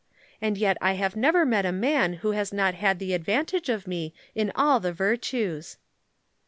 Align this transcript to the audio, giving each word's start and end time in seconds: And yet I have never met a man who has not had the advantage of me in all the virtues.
And 0.41 0.57
yet 0.57 0.77
I 0.81 0.93
have 0.93 1.15
never 1.15 1.45
met 1.45 1.63
a 1.63 1.71
man 1.71 2.13
who 2.25 2.31
has 2.31 2.51
not 2.51 2.73
had 2.73 2.97
the 2.97 3.13
advantage 3.13 3.69
of 3.69 3.85
me 3.85 4.15
in 4.33 4.51
all 4.55 4.79
the 4.79 4.91
virtues. 4.91 5.77